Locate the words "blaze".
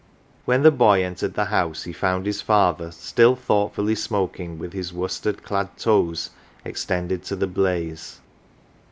7.45-8.19